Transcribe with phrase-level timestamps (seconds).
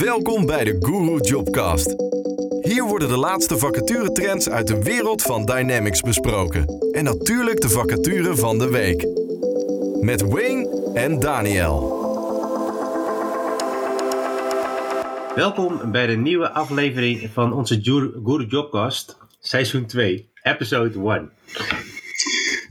[0.00, 1.94] Welkom bij de Guru Jobcast.
[2.60, 6.66] Hier worden de laatste vacaturetrends uit de wereld van Dynamics besproken.
[6.92, 9.06] En natuurlijk de vacature van de week.
[10.00, 12.00] Met Wayne en Daniel.
[15.34, 17.80] Welkom bij de nieuwe aflevering van onze
[18.24, 21.30] Guru Jobcast, seizoen 2, episode 1.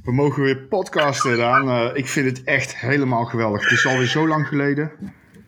[0.04, 1.68] We mogen weer podcasten gedaan.
[1.68, 3.62] Uh, ik vind het echt helemaal geweldig.
[3.62, 4.92] Het is alweer zo lang geleden.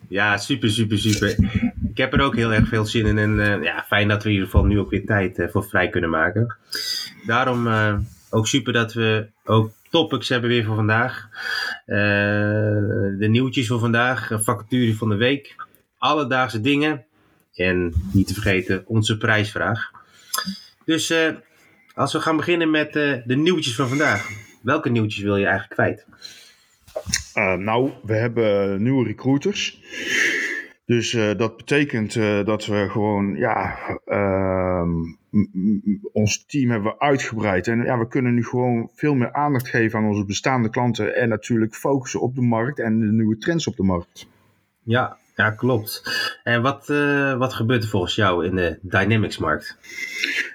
[0.10, 1.36] Ja, super, super, super.
[1.90, 3.18] Ik heb er ook heel erg veel zin in.
[3.18, 5.64] En uh, ja, fijn dat we in ieder geval nu ook weer tijd uh, voor
[5.64, 6.56] vrij kunnen maken.
[7.26, 7.68] Daarom
[8.30, 11.30] ook super dat we ook topics hebben weer voor vandaag.
[11.86, 15.56] de nieuwtjes voor vandaag, vacature van de week,
[15.98, 17.06] alledaagse dingen.
[17.54, 19.92] En niet te vergeten onze prijsvraag.
[20.86, 21.14] Dus
[21.94, 24.30] als we gaan beginnen met de nieuwtjes van vandaag.
[24.62, 26.06] Welke nieuwtjes wil je eigenlijk kwijt?
[27.38, 29.82] Uh, nou, we hebben nieuwe recruiters.
[30.86, 34.92] Dus uh, dat betekent uh, dat we gewoon, ja, ehm,
[36.12, 37.68] ons team hebben uitgebreid.
[37.68, 41.16] En ja, we kunnen nu gewoon veel meer aandacht geven aan onze bestaande klanten.
[41.16, 44.28] En natuurlijk focussen op de markt en de nieuwe trends op de markt.
[44.84, 46.04] Ja, ja, klopt.
[46.44, 49.78] En wat, uh, wat gebeurt er volgens jou in de Dynamics-markt?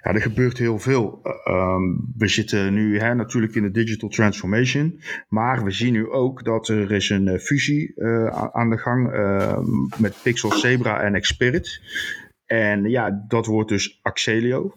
[0.02, 1.20] Ja, er gebeurt heel veel.
[1.22, 1.76] Uh,
[2.16, 5.00] we zitten nu hè, natuurlijk in de digital transformation.
[5.28, 8.02] Maar we zien nu ook dat er is een uh, fusie
[8.52, 9.10] aan de gang
[9.96, 11.80] met Pixel Zebra en Xperit.
[12.46, 14.74] En ja, dat wordt dus Axelio.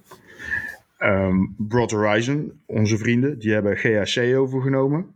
[0.99, 5.13] Um, Broad Horizon, onze vrienden, die hebben GHC overgenomen.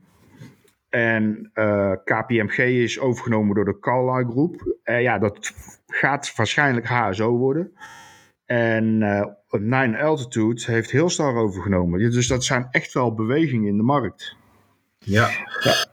[0.95, 4.77] En uh, eh, KPMG is overgenomen door de Carlyle Groep.
[4.83, 5.53] Uh, ja, dat
[5.87, 7.71] gaat waarschijnlijk HSO worden.
[8.45, 11.99] En uh, Nine Altitude heeft heel Hillstar overgenomen.
[11.99, 14.35] Dus dat zijn echt wel bewegingen in de markt.
[14.97, 15.29] Ja.
[15.59, 15.85] ja.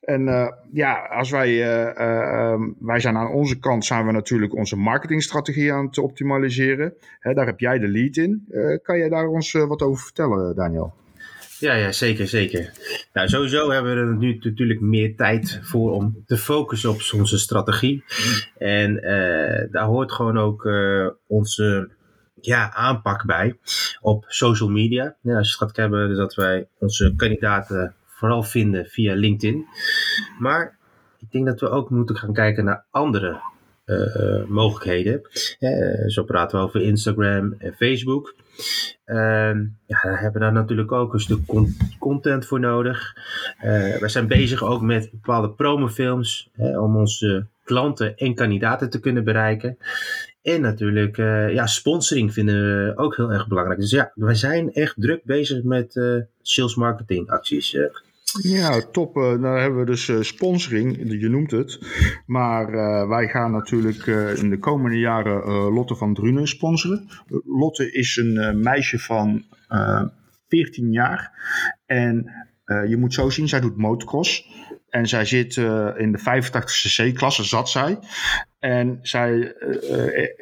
[0.00, 5.72] En ja, als wij, ehm, wij zijn aan onze kant, zijn we natuurlijk onze marketingstrategie
[5.72, 6.94] aan het optimaliseren.
[7.18, 8.48] Hè, daar heb jij de lead in.
[8.82, 10.94] kan jij daar ons wat over vertellen, Daniel?
[11.62, 12.72] Ja, ja, zeker, zeker.
[13.12, 17.38] Nou, sowieso hebben we er nu natuurlijk meer tijd voor om te focussen op onze
[17.38, 18.04] strategie.
[18.58, 21.88] En uh, daar hoort gewoon ook uh, onze
[22.40, 23.58] ja, aanpak bij
[24.00, 25.16] op social media.
[25.20, 29.66] Ja, als je het gaat hebben, dat wij onze kandidaten vooral vinden via LinkedIn.
[30.38, 30.78] Maar
[31.18, 33.40] ik denk dat we ook moeten gaan kijken naar andere
[34.46, 35.22] mogelijkheden.
[35.60, 38.34] Uh, zo praten we over Instagram en Facebook.
[39.06, 39.16] Uh,
[39.86, 41.40] ja, daar hebben we daar natuurlijk ook een stuk
[41.98, 43.16] content voor nodig.
[43.56, 49.00] Uh, we zijn bezig ook met bepaalde promofilms hè, om onze klanten en kandidaten te
[49.00, 49.78] kunnen bereiken.
[50.42, 51.16] En natuurlijk,
[51.52, 53.80] ja, sponsoring vinden we ook heel erg belangrijk.
[53.80, 56.00] Dus ja, wij zijn echt druk bezig met
[56.42, 57.76] sales marketing acties.
[58.40, 59.16] Ja, top.
[59.16, 61.78] Uh, nou hebben we dus uh, sponsoring, je noemt het.
[62.26, 64.06] Maar uh, wij gaan natuurlijk
[64.38, 67.08] in de komende jaren Lotte van Drunen sponsoren.
[67.44, 69.44] Lotte is een meisje van
[70.48, 71.30] 14 jaar.
[71.86, 72.30] En
[72.88, 74.50] je moet zo zien, zij doet motocross.
[74.88, 75.56] En zij zit
[75.96, 77.98] in de 85ste C-klasse, zat zij.
[78.58, 79.54] En zij,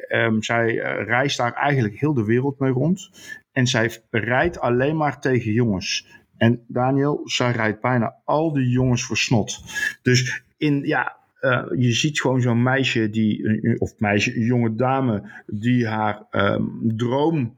[0.09, 0.75] um, zij
[1.05, 3.09] reist daar eigenlijk heel de wereld mee rond.
[3.51, 6.20] En zij rijdt alleen maar tegen jongens.
[6.41, 9.63] En Daniel, zij rijdt bijna al die jongens voor snot.
[10.01, 15.43] Dus in, ja, uh, je ziet gewoon zo'n meisje, die, of meisje, een jonge dame,
[15.45, 17.57] die haar um, droom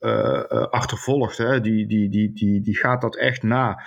[0.00, 1.38] uh, achtervolgt.
[1.38, 1.60] Hè?
[1.60, 3.82] Die, die, die, die, die gaat dat echt na.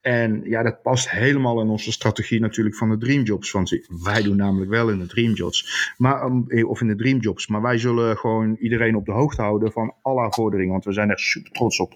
[0.00, 3.50] En ja, dat past helemaal in onze strategie natuurlijk van de Dreamjobs.
[3.50, 5.92] Want wij doen namelijk wel in de Dreamjobs.
[5.96, 7.46] Maar, um, of in de Dreamjobs.
[7.46, 10.72] Maar wij zullen gewoon iedereen op de hoogte houden van alle vorderingen.
[10.72, 11.94] Want we zijn er super trots op.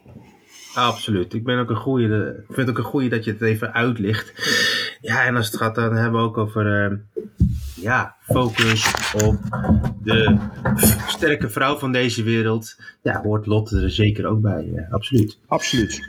[0.77, 1.35] Absoluut.
[1.35, 2.45] Ik ben ook een goede.
[2.49, 4.33] Ik vind het ook een goede dat je het even uitlicht.
[5.01, 6.91] Ja, en als het gaat, dan hebben we ook over.
[6.91, 6.99] Uh,
[7.75, 9.39] ja, focus op
[10.03, 10.37] de
[11.07, 12.77] sterke vrouw van deze wereld.
[13.03, 14.65] Ja, hoort Lotte er zeker ook bij.
[14.75, 15.39] Uh, absoluut.
[15.47, 16.01] Absoluut.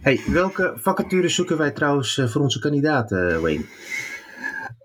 [0.00, 3.64] Hey, welke vacatures zoeken wij trouwens voor onze kandidaten, Wayne?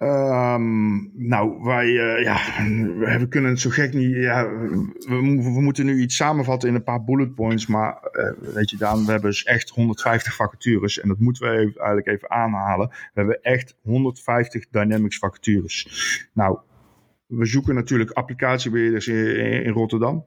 [0.02, 2.38] Um, nou, wij, uh, ja,
[3.20, 4.16] we kunnen het zo gek niet.
[4.16, 4.50] Ja,
[5.00, 5.22] we,
[5.62, 7.68] moeten nu iets samenvatten in een paar bullet points.
[7.68, 11.00] Maar uh, weet je, Daan, we hebben dus echt 150 vacatures.
[11.00, 12.88] En dat moeten we eigenlijk even aanhalen.
[12.88, 15.88] We hebben echt 150 Dynamics vacatures.
[16.34, 16.60] Nou,
[17.26, 20.26] we zoeken natuurlijk applicatiebeheerders in Rotterdam.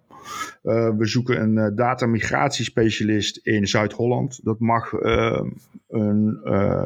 [0.62, 4.40] Uh, we zoeken een uh, data migratiespecialist in Zuid-Holland.
[4.44, 5.40] Dat mag uh,
[5.88, 6.40] een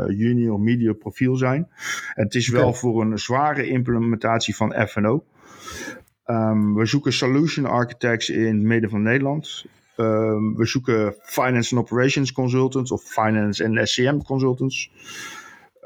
[0.09, 1.69] junior media profiel zijn.
[2.15, 5.13] En het is wel voor een zware implementatie van FNO.
[5.15, 9.65] Um, ehm, we zoeken solution architects in het midden van Nederland.
[9.97, 14.91] Um, we zoeken finance and operations consultants of finance en SCM consultants.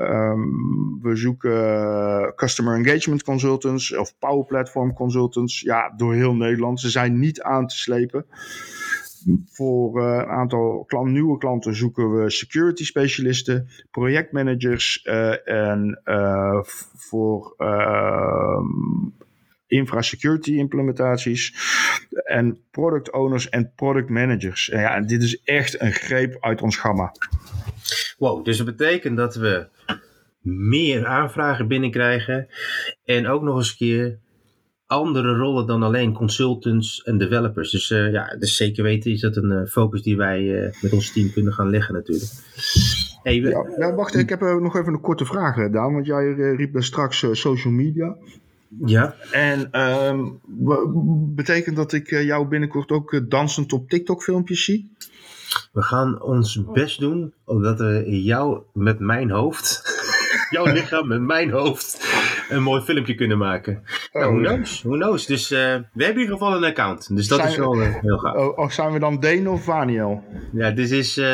[0.00, 0.41] Ehm,
[1.02, 5.61] we zoeken customer engagement consultants of power platform consultants.
[5.61, 6.81] Ja, door heel Nederland.
[6.81, 8.25] Ze zijn niet aan te slepen.
[9.47, 15.02] Voor een aantal nieuwe klanten zoeken we security specialisten, projectmanagers
[15.44, 16.00] en
[16.96, 19.08] voor ehm,
[19.67, 21.55] infrasecurity implementaties
[22.25, 24.70] en product owners en product managers.
[24.70, 27.12] En ja, en dit is echt een greep uit ons gamma.
[28.19, 29.69] Wow, dus dat betekent dat we
[30.41, 32.49] meer aanvragen binnenkrijgen
[33.05, 34.19] en ook nog eens een keer
[34.87, 37.71] andere rollen dan alleen consultants en developers.
[37.71, 40.93] Dus uh, ja, dus zeker weten is dat een uh, focus die wij uh, met
[40.93, 42.31] ons team kunnen gaan leggen natuurlijk.
[43.23, 43.49] Hey, we...
[43.49, 45.93] ja, nou, wacht, ik heb nog even een korte vraag, Daan.
[45.93, 48.17] Want jij riep straks social media.
[48.85, 49.15] Ja.
[49.31, 50.41] En um,
[51.35, 54.93] betekent dat ik eh, jou binnenkort ook eh, dansend op TikTok filmpjes zie?
[55.73, 59.83] We gaan ons best doen, omdat we jou met mijn hoofd,
[60.50, 62.12] jouw lichaam met mijn hoofd,
[62.49, 63.82] een mooi filmpje kunnen maken.
[64.12, 64.82] Oh, nou, who knows?
[64.82, 65.26] Who knows?
[65.26, 65.64] Dus uh, we
[66.05, 67.17] hebben in ieder geval een account.
[67.17, 68.37] Dus dat zijn is wel uh, heel gaaf.
[68.37, 70.25] Oh, of zijn we dan Dane of Vaniel?
[70.52, 71.26] Ja, dit is uh,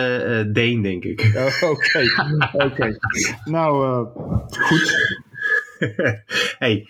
[0.52, 1.50] Dane, denk ik.
[1.60, 2.04] Oké,
[2.66, 2.96] oké.
[3.44, 4.06] Nou,
[4.48, 5.14] goed.
[6.58, 6.88] hey,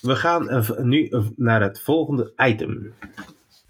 [0.00, 2.92] we gaan nu naar het volgende item.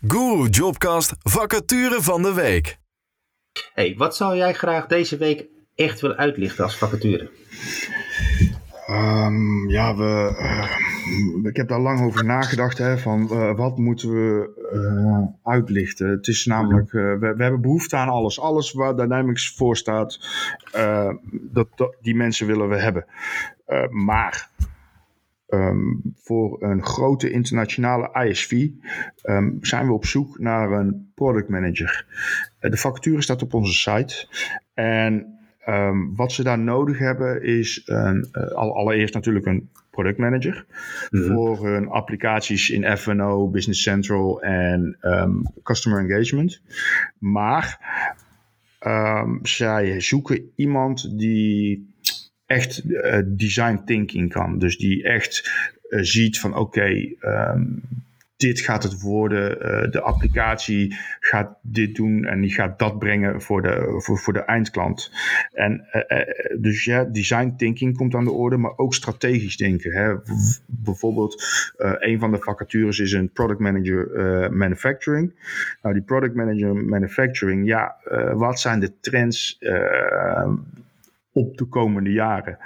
[0.06, 2.78] Guru Jobcast vacature van de week.
[3.74, 7.30] Hey, wat zou jij graag deze week echt willen uitlichten als vacature?
[8.91, 12.79] Um, ja, we, uh, ik heb daar lang over nagedacht.
[12.79, 16.08] Hè, van uh, wat moeten we uh, uitlichten?
[16.08, 18.41] Het is namelijk, we, we, hebben behoefte aan alles.
[18.41, 20.20] Alles waar Dynamics voor staat,
[21.32, 23.05] dat, die mensen willen we hebben.
[23.91, 24.50] maar
[25.49, 28.69] um, voor een grote internationale ISV
[29.23, 32.06] um, zijn we op zoek naar een product manager.
[32.61, 34.29] de vacature staat op onze site.
[34.75, 35.35] En
[35.68, 40.66] Um, wat ze daar nodig hebben is een, uh, allereerst natuurlijk een product manager
[41.10, 41.34] mm -hmm.
[41.34, 46.60] voor hun applicaties in F&O, Business Central en um, Customer Engagement.
[47.18, 47.80] Maar
[48.86, 51.94] um, zij zoeken iemand die
[52.46, 54.58] echt uh, design thinking kan.
[54.58, 55.50] Dus die echt
[55.88, 57.16] uh, ziet van oké, okay,
[58.36, 59.50] dit gaat het worden.
[59.50, 64.32] Uh, de applicatie gaat dit doen en die gaat dat brengen voor de, voor, voor
[64.32, 65.12] de eindklant.
[65.52, 69.92] En uh, uh, dus ja, design thinking komt aan de orde, maar ook strategisch denken.
[69.92, 70.14] Hè.
[70.66, 71.44] bijvoorbeeld,
[71.76, 74.08] een van de vacatures is een product manager
[74.52, 75.32] manufacturing.
[75.82, 77.96] Nou, die product manager manufacturing, ja,
[78.34, 79.58] wat zijn de trends?
[81.36, 82.58] Op de komende jaren.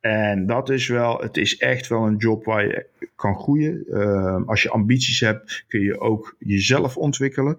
[0.00, 2.86] En dat is wel, het is echt wel een job waar je
[3.16, 3.84] kan groeien.
[3.86, 7.58] Uh, als je ambities hebt, kun je ook jezelf ontwikkelen.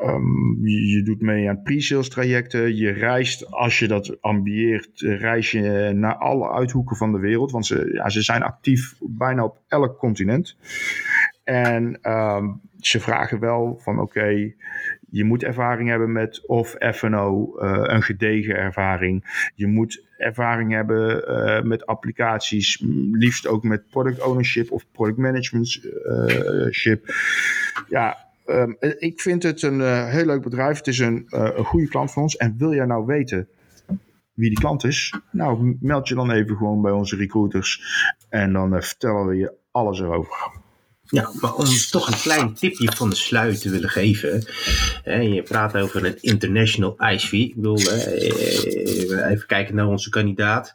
[0.00, 2.76] Um, je, doet mee aan pre-sales trajecten.
[2.76, 7.50] Je reist, als je dat ambieert, reis je naar alle uithoeken van de wereld.
[7.50, 10.56] Want ze, ja, ze zijn actief bijna op elk continent.
[11.48, 14.54] En um, ze vragen wel van oké,
[15.10, 19.48] je moet ervaring hebben met of F&O, uh, een gedegen ervaring.
[19.54, 27.06] Je moet ervaring hebben uh, met applicaties, liefst ook met product ownership of product managementship.
[27.06, 27.14] Uh,
[27.88, 28.16] ja,
[28.46, 30.76] um, ik vind het een heel leuk bedrijf.
[30.76, 32.36] Het is een, een goede klant van ons.
[32.36, 33.48] En wil jij nou weten
[34.34, 35.20] wie die klant is?
[35.30, 37.82] Nou, meld je dan even gewoon bij onze recruiters.
[38.28, 40.57] En dan vertellen we je alles erover.
[41.10, 44.44] Ja, maar om toch een klein tipje van de sluit te willen geven.
[45.02, 47.32] Hè, je praat over een international ISV.
[47.32, 50.72] Ik bedoel, eh, even kijken naar onze kandidaat.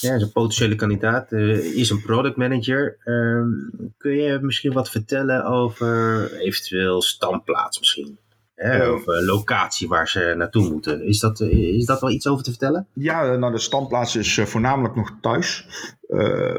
[0.00, 1.32] Ja, een potentiële kandidaat.
[1.32, 2.96] Uh, is een product manager.
[3.04, 3.42] Uh,
[3.98, 8.18] kun je misschien wat vertellen over eventueel standplaats misschien?
[8.56, 11.04] Hè, of uh, locatie waar ze naartoe moeten.
[11.04, 12.86] Is dat, is dat wel iets over te vertellen?
[12.92, 15.68] Ja, nou de standplaats is voornamelijk nog thuis.
[16.08, 16.54] Uh,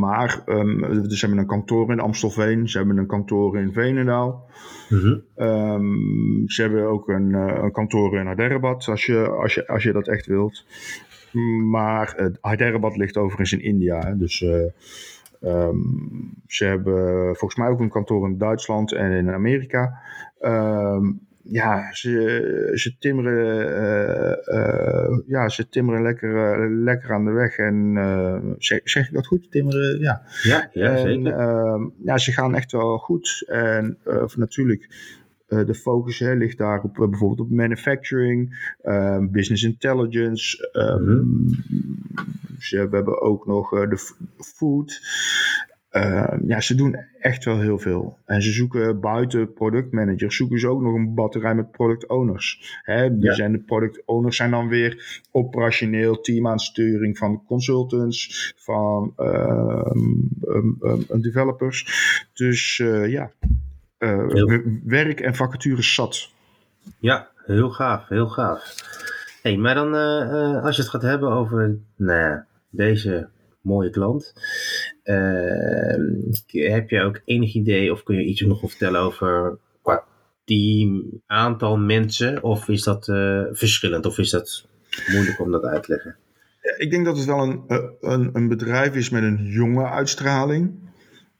[0.00, 4.48] maar um, ze hebben een kantoor in Amstelveen, ze hebben een kantoor in Venendaal.
[4.88, 5.46] Mm -hmm.
[5.46, 9.92] um, ze hebben ook een, een kantoor in Hyderabad, als je, als, je, als je
[9.92, 10.64] dat echt wilt.
[11.70, 14.44] Maar uh, Hyderabad ligt overigens in India, hè, dus...
[15.42, 20.00] Um, ze hebben volgens mij ook een kantoor in Duitsland en in Amerika.
[20.40, 21.20] Um,
[21.50, 27.56] ja, ze, ze timmeren, uh, uh, ja, ze timmeren lekker, uh, lekker aan de weg.
[27.56, 27.96] En
[28.58, 29.50] zeg, zeg ik dat goed?
[29.50, 30.22] Timmeren, ja.
[30.42, 31.32] Ja, ja en, zeker.
[31.32, 33.44] Ehm, ja, ze gaan echt wel goed.
[33.46, 33.98] En
[34.36, 34.88] natuurlijk,
[35.48, 40.70] de focus hè, ligt daar op bijvoorbeeld op manufacturing, ehm, business intelligence.
[40.98, 41.48] Mm -hmm.
[42.58, 45.00] ze, we hebben ook nog de food.
[45.92, 48.18] Uh, ja, ze doen echt wel heel veel.
[48.24, 52.80] En ze zoeken buiten productmanagers, zoeken ze ook nog een batterij met product owners.
[52.82, 60.28] Hè, die zijn de product owners zijn dan weer operationeel teamaansturing van consultants, van um,
[60.42, 61.86] um, developers.
[62.32, 63.30] Dus uh, ja,
[63.98, 66.30] uh, werk en vacatures zat.
[66.98, 68.74] Ja, heel gaaf, heel gaaf.
[69.42, 69.94] Hey, maar dan
[70.62, 73.28] als je het gaat hebben over nou, deze
[73.60, 74.32] mooie klant.
[75.10, 80.04] Uh, heb je ook enig idee of kun je iets nog vertellen over qua
[81.26, 82.42] aantal mensen?
[82.42, 84.66] Of is dat uh, verschillend of is dat
[85.12, 86.16] moeilijk om dat uit te leggen?
[86.76, 87.62] Ik denk dat het wel een,
[88.00, 90.89] een, een bedrijf is met een jonge uitstraling.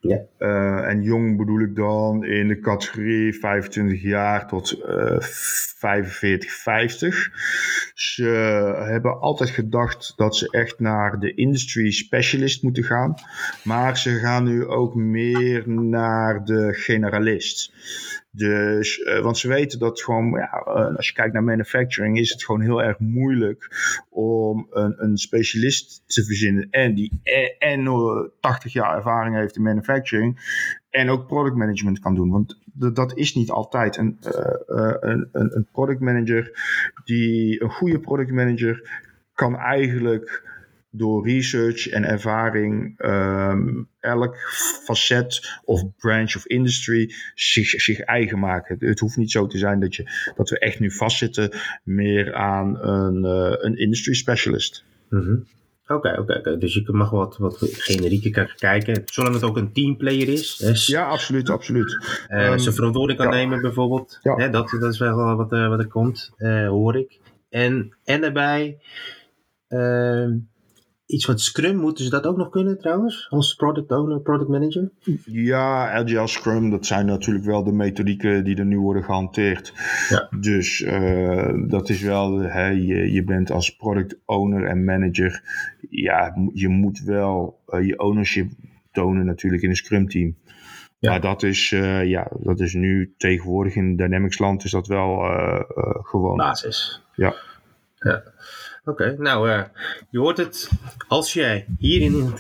[0.01, 0.21] Ja.
[0.39, 7.31] Uh, en jong bedoel ik dan in de categorie 25 jaar tot uh, 45, 50.
[7.95, 8.25] Ze
[8.89, 13.15] hebben altijd gedacht dat ze echt naar de industry specialist moeten gaan.
[13.65, 17.73] Maar ze gaan nu ook meer naar de generalist.
[18.33, 22.31] Dus, uh, want ze weten dat gewoon, ja, uh, als je kijkt naar manufacturing, is
[22.31, 23.69] het gewoon heel erg moeilijk
[24.09, 26.69] om een, een specialist te verzinnen.
[26.71, 30.59] En die en, en 80 jaar ervaring heeft in manufacturing.
[30.91, 32.31] En ook product management kan doen.
[32.31, 32.59] Want
[32.95, 33.97] dat is niet altijd.
[33.97, 36.51] Een, een, een, een product manager,
[37.05, 38.91] die, een goede product manager,
[39.35, 40.50] kan eigenlijk
[40.91, 44.37] door research en ervaring um, elk
[44.85, 48.77] facet of branch of industry zich, zich eigen maken.
[48.79, 51.51] Het hoeft niet zo te zijn dat, je, dat we echt nu vastzitten
[51.85, 54.85] meer aan een, uh, een industry specialist.
[55.09, 55.47] Mm -hmm.
[55.87, 56.59] Oké, oké.
[56.59, 59.03] Dus je mag wat, wat generieker kijken.
[59.05, 60.87] Zolang het ook een teamplayer is.
[60.87, 61.99] Ja, absoluut, absoluut.
[62.29, 63.35] Uh, um, zijn verantwoording kan ja.
[63.35, 64.19] nemen bijvoorbeeld.
[64.23, 64.35] Ja.
[64.35, 67.19] Hè, dat, dat is wel wat, uh, wat er komt, uh, hoor ik.
[67.49, 68.79] En, en daarbij
[69.69, 70.37] ehm,
[71.11, 73.27] iets van Scrum, moeten ze dat ook nog kunnen trouwens?
[73.31, 74.91] Als product owner, product manager?
[75.25, 79.73] Ja, Agile Scrum, dat zijn natuurlijk wel de methodieken die er nu worden gehanteerd.
[80.09, 80.29] Ja.
[80.41, 85.43] Dus uh, dat is wel, hè, je, je bent als product owner en manager,
[85.91, 88.51] ja, je moet wel uh, je ownership
[88.93, 90.37] tonen natuurlijk in een Scrum team.
[90.99, 91.11] Ja.
[91.11, 95.19] Maar dat is, uh, ja, dat is nu tegenwoordig in Dynamics land is dat wel
[96.03, 96.37] gewoon.
[96.37, 97.03] Basis.
[97.15, 97.35] Ja.
[97.95, 98.23] Ja.
[98.85, 99.63] Oké, okay, nou, uh,
[100.11, 100.71] je hoort het.
[101.09, 102.33] Als jij hierin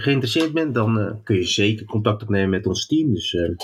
[0.00, 3.14] geïnteresseerd bent, dan uh, kun je zeker contact opnemen met ons team.
[3.14, 3.56] Dus uh,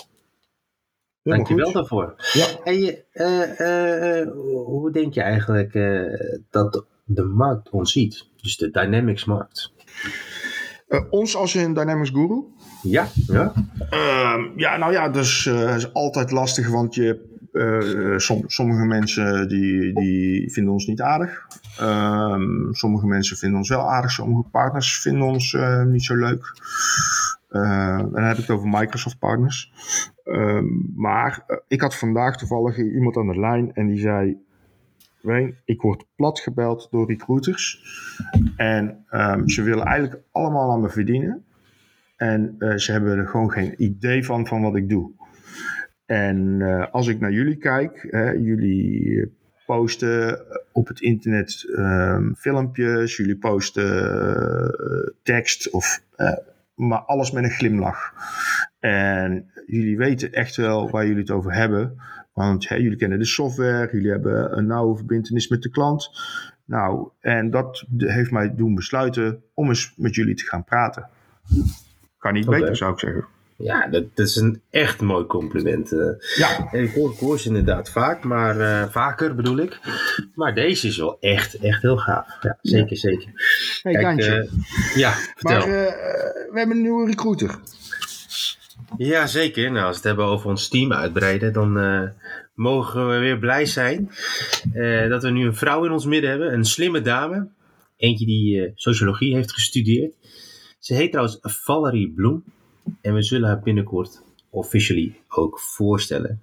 [1.22, 2.14] dank je wel daarvoor.
[2.32, 2.46] Ja.
[2.64, 4.28] En
[4.66, 5.72] hoe denk je eigenlijk
[6.50, 8.26] dat de markt ons ziet?
[8.36, 9.72] Dus de Dynamics markt.
[11.10, 12.44] ons als een Dynamics Guru?
[12.82, 13.52] Ja, ja.
[13.90, 19.94] Ehm, ja, nou ja, dus is altijd lastig, want je uh, som, sommige mensen die,
[19.94, 21.46] die vinden ons niet aardig.
[21.80, 24.10] Um, sommige mensen vinden ons wel aardig.
[24.10, 26.60] Sommige partners vinden ons uh, niet zo leuk.
[27.48, 29.72] Dan heb ik het over Microsoft partners.
[30.24, 34.36] Um, maar ik had vandaag toevallig iemand aan de lijn en die zei...
[35.64, 37.82] Ik word plat gebeld door recruiters.
[38.56, 41.44] En um, ze willen eigenlijk allemaal aan me verdienen.
[42.16, 45.10] En ze hebben er gewoon geen idee van, van wat ik doe.
[46.12, 49.32] En uh, als ik naar jullie kijk, hè, jullie
[49.66, 54.14] posten op het internet um, filmpjes, jullie posten
[54.80, 56.32] uh, tekst, of, uh,
[56.74, 58.12] maar alles met een glimlach.
[58.78, 61.96] En jullie weten echt wel waar jullie het over hebben.
[62.32, 66.10] Want hè, jullie kennen de software, jullie hebben een nauwe verbindenis met de klant.
[66.64, 71.08] Nou, en dat heeft mij doen besluiten om eens met jullie te gaan praten.
[72.18, 72.60] Kan niet okay.
[72.60, 73.24] beter, zou ik zeggen.
[73.56, 75.92] Ja, dat, dat, is een echt mooi compliment.
[75.92, 76.06] Uh,
[76.36, 76.68] ja.
[76.70, 79.78] En ik hoor, ze inderdaad vaak, maar uh, vaker bedoel ik.
[80.34, 82.26] Maar deze is wel echt, echt heel gaaf.
[82.40, 82.96] Ja, zeker, ja.
[82.96, 83.30] zeker.
[83.82, 84.50] Hey, Kijk, uh,
[84.94, 85.58] ja, vertel.
[85.58, 85.68] Maar
[86.50, 87.58] we hebben een nieuwe recruiter.
[88.96, 89.72] Ja, zeker.
[89.72, 91.72] Nou, als we het hebben over ons team uitbreiden, dan
[92.54, 94.10] mogen we weer blij zijn
[95.08, 96.52] dat we nu een vrouw in ons midden hebben.
[96.52, 97.48] Een slimme dame.
[97.96, 100.14] Eentje die sociologie heeft gestudeerd.
[100.78, 102.44] Ze heet trouwens Valerie Bloem.
[103.00, 106.42] En we zullen haar binnenkort officially ook voorstellen.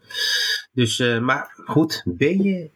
[0.74, 2.70] Dus, uh, maar goed, ben je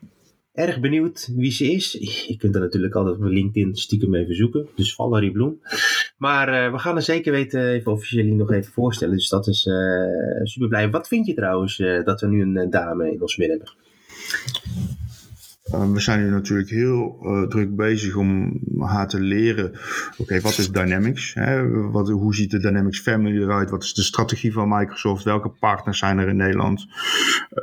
[0.53, 1.91] erg benieuwd wie ze is?
[2.27, 4.67] Je kunt er natuurlijk altijd op LinkedIn stiekem even zoeken.
[4.75, 5.62] Dus Valerie Bloem.
[6.17, 9.15] Maar uh, we gaan er zeker weten even officially nog even voorstellen.
[9.15, 10.89] Dus dat is uh, super blij.
[10.89, 13.75] Wat vind je trouwens dat we nu een dame in ons midden hebben?
[15.72, 19.72] Uh, we zijn nu natuurlijk heel uh, druk bezig om haar te leren.
[20.17, 21.34] Oké, wat is Dynamics?
[21.34, 21.70] Hè?
[21.91, 23.70] Wat, hoe ziet de Dynamics Family eruit?
[23.70, 25.24] Wat is de strategie van Microsoft?
[25.24, 26.86] Welke partners zijn er in Nederland?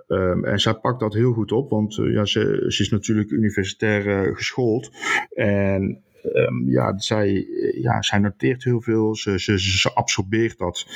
[0.09, 4.37] Uh, en zij pakt dat heel goed op, want ja, ze, ze, is natuurlijk universitair
[4.37, 4.91] geschoold.
[5.35, 7.47] En ehm, ja, zij,
[7.81, 10.87] ja, zij noteert heel veel, ze, ze, ze absorbeert dat.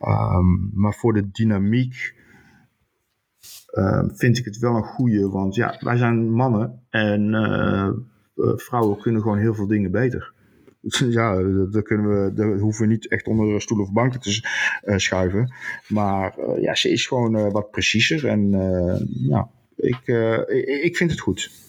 [0.00, 2.14] Ehm, maar voor de dynamiek
[3.76, 7.88] ehm, vind ik het wel een goede, want ja, wij zijn mannen en uh,
[8.56, 10.34] vrouwen kunnen gewoon heel veel dingen beter.
[11.10, 14.48] Ja, daar, kunnen we, hoeven we niet echt onder stoelen of banken te
[14.84, 15.54] uh, schuiven.
[15.88, 18.50] Maar ja, ze is gewoon wat preciezer en
[19.08, 20.06] ja, ik,
[20.82, 21.65] ik vind het goed.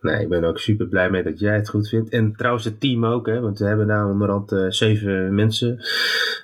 [0.00, 2.10] Nee, ik ben ook super blij mee dat jij het goed vindt.
[2.10, 5.78] En trouwens het team ook, hè, want we hebben nou onderhand uh, zeven mensen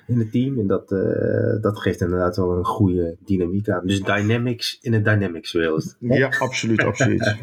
[0.07, 0.59] in het team.
[0.59, 3.87] En dat, uh, dat geeft inderdaad wel een goede dynamiek aan.
[3.87, 5.95] Dus dynamics in een dynamics wereld.
[5.99, 7.35] Ja, absoluut, absoluut.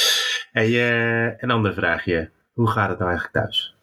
[0.52, 2.30] hey, uh, een ander vraagje.
[2.52, 3.76] Hoe gaat het nou eigenlijk thuis?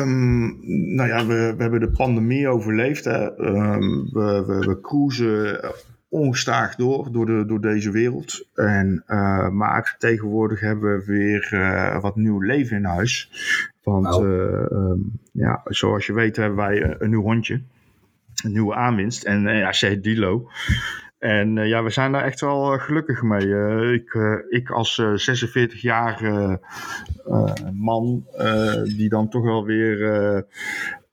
[0.00, 0.60] Um,
[0.94, 3.04] nou ja, we, we hebben de pandemie overleefd.
[3.04, 3.38] Hè.
[3.38, 5.60] Um, we, we, we cruisen
[6.08, 8.46] ongestaagd door, door, de, door deze wereld.
[8.54, 13.30] En, uh, maar tegenwoordig hebben we weer uh, wat nieuw leven in huis.
[13.82, 14.24] Want wow.
[14.24, 17.62] uh, um, ja, zoals je weet hebben wij een, een nieuw hondje.
[18.44, 19.24] Een nieuwe aanwinst.
[19.24, 20.48] En ja, ze heet Dilo.
[21.18, 23.92] En ja, we zijn daar echt wel gelukkig mee.
[23.92, 26.60] ik, ik als 46-jarige
[27.72, 28.26] man,
[28.84, 30.46] die dan toch wel weer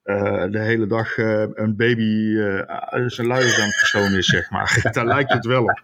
[0.06, 2.62] uh, de hele dag uh, een baby uh,
[3.06, 4.80] zijn luiers aan het verstomen is, zeg maar.
[4.92, 5.82] Daar lijkt het wel op.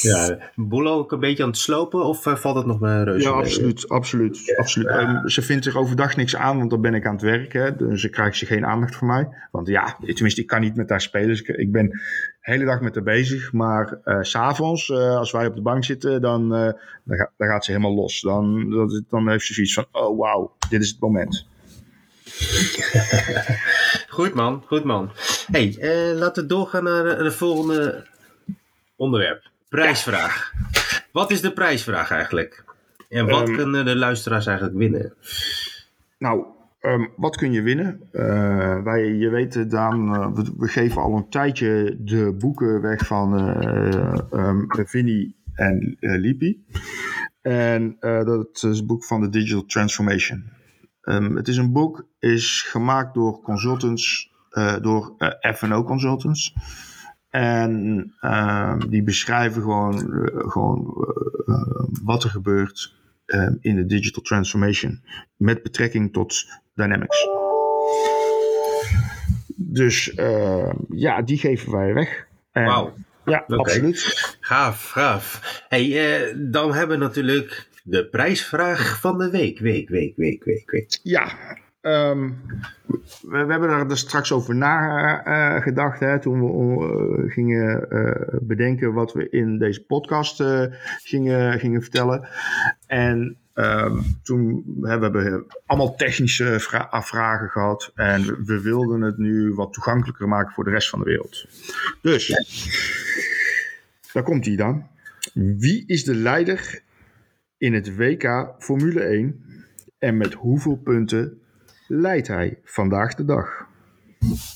[0.00, 3.28] Ja, boel ook een beetje aan het slopen of valt het nog maar reuze?
[3.28, 3.88] Ja, absoluut.
[3.88, 4.54] absoluut, ja.
[4.56, 4.88] absoluut.
[4.88, 7.52] Um, ze vindt zich overdag niks aan, want dan ben ik aan het werk.
[7.52, 9.28] Hè, dus ze krijgt ze geen aandacht van mij.
[9.50, 11.28] Want ja, tenminste, ik kan niet met haar spelen.
[11.28, 11.98] Dus ik, ik ben de
[12.40, 13.52] hele dag met haar bezig.
[13.52, 17.70] Maar uh, s'avonds, als wij op de bank zitten, dan, dan, ga, dan, gaat ze
[17.70, 18.20] helemaal los.
[18.20, 21.46] Dan, dat, dan heeft ze zoiets van, oh wauw, dit is het moment.
[24.18, 25.10] goed man, goed man.
[25.50, 28.06] hey, uh, laten we doorgaan naar het volgende
[28.96, 29.50] onderwerp.
[29.68, 30.52] Prijsvraag.
[31.12, 32.64] Wat is de prijsvraag eigenlijk?
[33.08, 35.14] En wat um, kunnen de luisteraars eigenlijk winnen?
[36.18, 36.44] Nou,
[36.80, 38.00] um, wat kun je winnen?
[38.12, 43.06] Uh, wij, je weet, Daan, uh, we, we, geven al een tijdje de boeken weg
[43.06, 43.32] van
[44.32, 46.64] um, Vinnie en Lipi.
[47.42, 50.57] En dat is het boek van de Digital Transformation.
[51.08, 56.54] Um, het is een boek, is gemaakt door consultants, uh, door uh, F&O consultants.
[57.30, 61.06] En uh, die beschrijven gewoon, uh, gewoon
[62.02, 62.94] wat er gebeurt
[63.26, 65.02] ehm, in de digital transformation
[65.36, 67.26] met betrekking tot Dynamics.
[69.56, 70.12] Dus
[70.88, 72.26] ja, die geven wij weg.
[72.52, 72.94] Wauw.
[73.24, 73.58] Ja, okay.
[73.58, 74.36] absoluut.
[74.40, 75.62] Gaaf, gaaf.
[75.68, 79.58] Hey, dan hebben we natuurlijk de prijsvraag van de week.
[79.58, 80.98] Week, week, week, week, week.
[81.02, 81.32] Ja,
[81.80, 82.40] um,
[83.20, 88.92] we, we, hebben daar dus straks over nagedacht uh, toen we uh, gingen uh, bedenken
[88.92, 90.42] wat we in deze podcast
[91.02, 92.28] gingen, gingen vertellen.
[92.86, 96.56] En um, toen hebben we allemaal technische
[96.90, 100.98] vragen gehad en we, we, wilden het nu wat toegankelijker maken voor de rest van
[100.98, 101.46] de wereld.
[102.02, 102.26] Dus,
[104.12, 104.86] daar komt hij dan.
[105.34, 106.86] Wie is de leider
[107.58, 109.44] in het WK Formule 1
[109.98, 111.40] en met hoeveel punten
[111.86, 113.66] leidt hij vandaag de dag?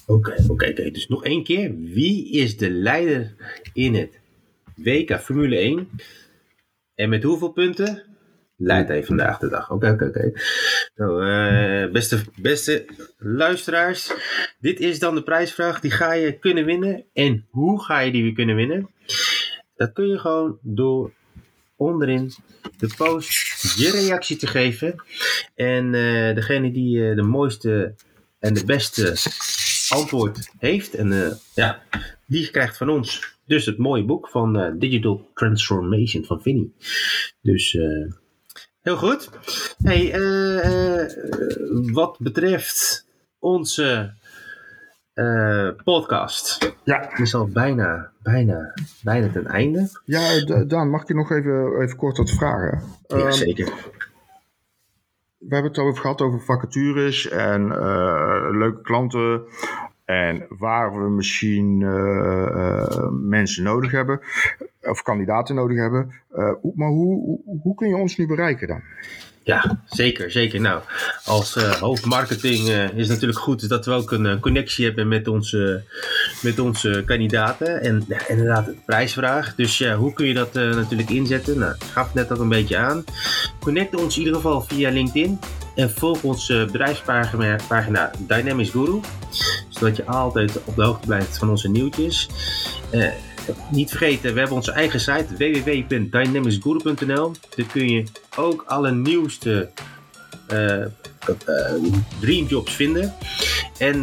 [0.06, 1.74] Oké, oké, okay, dus nog één keer.
[1.78, 3.34] Wie is de leider
[3.72, 4.20] in het
[4.74, 5.88] WK Formule 1
[6.94, 8.02] en met hoeveel punten
[8.56, 9.70] leidt hij vandaag de dag?
[9.70, 10.32] Oké, oké, oké.
[10.94, 12.84] Nou, uh, beste, beste
[13.18, 14.12] luisteraars,
[14.60, 15.80] dit is dan de prijsvraag.
[15.80, 17.04] Die ga je kunnen winnen.
[17.12, 18.90] En hoe ga je die weer kunnen winnen?
[19.76, 21.12] Dat kun je gewoon door
[21.82, 22.32] onderin
[22.78, 23.30] de post
[23.76, 25.04] je reactie te geven.
[25.54, 27.94] En uh, degene die uh, de mooiste
[28.38, 29.16] en de beste
[29.88, 31.82] antwoord heeft, en, uh, ja,
[32.26, 36.74] die krijgt van ons dus het mooie boek van Digital Transformation van Vinnie.
[37.42, 37.78] Dus
[38.80, 39.30] heel goed.
[39.82, 40.12] Hey,
[41.92, 43.06] wat betreft
[43.38, 44.14] onze
[45.84, 46.72] podcast.
[46.84, 47.08] Ja.
[47.10, 49.88] Het is al bijna, bijna, bijna ten einde.
[50.04, 52.82] Ja, Daan, mag ik je nog even, even kort wat vragen?
[53.06, 53.72] Ja, um, zeker.
[55.38, 59.42] We hebben het over gehad over vacatures en uh, leuke klanten.
[60.04, 64.20] En waar we misschien uh, mensen nodig hebben,
[64.80, 66.12] of kandidaten nodig hebben.
[66.74, 68.82] maar hoe, hoe, hoe kun je ons nu bereiken dan?
[69.44, 70.60] Ja, zeker, zeker.
[70.60, 70.82] Nou,
[71.24, 75.28] als uh, hoofdmarketing uh, is natuurlijk goed dat we ook een uh, connectie hebben met
[75.28, 75.84] onze,
[76.42, 77.82] met onze kandidaten.
[77.82, 79.54] En ja, inderdaad, de prijsvraag.
[79.54, 81.58] Dus ja, hoe kun je dat natuurlijk inzetten?
[81.58, 83.04] Nou, ik gaf net al een beetje aan.
[83.60, 85.38] Connect ons in ieder geval via LinkedIn.
[85.74, 89.00] En volg onze bedrijfspagina pagina Guru.
[89.68, 92.28] Zodat je altijd op de hoogte blijft van onze nieuwtjes.
[93.70, 97.32] niet vergeten, we hebben onze eigen site www.dynamicsguru.nl.
[97.56, 98.04] Daar kun je
[98.36, 99.70] ook alle nieuwste
[100.52, 100.84] uh,
[102.20, 103.14] dreamjobs vinden.
[103.82, 104.00] En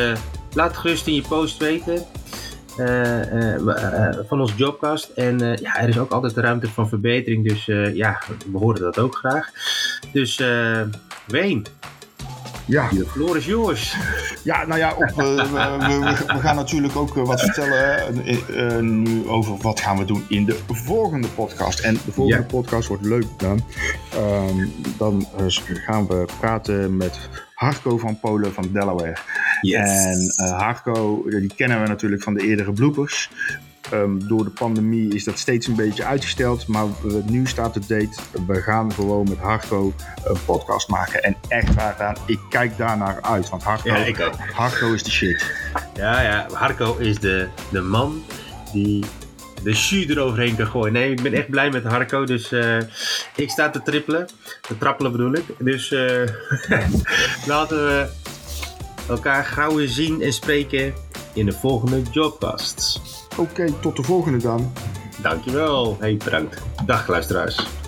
[0.54, 2.06] laat gerust in je post weten.
[4.28, 5.10] Van ons jobcast.
[5.10, 7.48] En ja, er is ook altijd ruimte van verbetering.
[7.48, 9.50] Dus ja, we horen dat ook graag.
[10.14, 10.42] Dus
[11.28, 11.66] Ween,
[12.70, 12.90] ja.
[12.90, 13.96] De floor is yours.
[14.44, 19.80] Ja, nou ja, op, we, we, we, gaan natuurlijk ook wat vertellen nu over wat
[19.80, 21.80] gaan we doen in de volgende podcast.
[21.80, 23.62] En de volgende podcast wordt leuk dan.
[24.14, 25.28] Ehm, dan
[25.64, 29.18] gaan we praten met Harco van Polen van Delaware.
[29.62, 33.30] En uh, Harco, die kennen we natuurlijk van de eerdere bloopers.
[33.94, 36.68] Um, door de pandemie is dat steeds een beetje uitgesteld.
[36.68, 36.86] Maar
[37.26, 38.22] nu staat het date.
[38.48, 41.24] We gaan gewoon met Harco een podcast maken.
[41.24, 43.50] En echt waar, ik kijk daar naar uit.
[43.50, 45.52] Want Harco, ja, Harco is de shit.
[45.96, 46.48] Ja, ja.
[46.54, 48.24] Harco is de, de man
[48.72, 49.06] die
[49.64, 50.94] de jus eroverheen kan gooien.
[50.94, 52.26] Nee, ik ben echt blij met Harco.
[52.26, 52.78] Dus uh,
[53.36, 54.28] ik sta te trippelen.
[54.62, 55.46] Te trappelen bedoel ik.
[55.58, 56.24] Dus uh,
[57.46, 58.10] laten we
[59.08, 60.94] elkaar gauw weer zien en spreken
[61.34, 63.02] in de volgende Jobcast.
[63.40, 64.72] Oké, tot de volgende dan.
[65.22, 65.98] Dankjewel.
[66.00, 66.62] Hey, bedankt.
[66.86, 67.79] Dag luisteraars.